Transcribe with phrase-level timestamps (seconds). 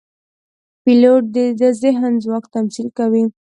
[0.83, 1.23] پیلوټ
[1.59, 3.23] د ذهن ځواک تمثیل کوي.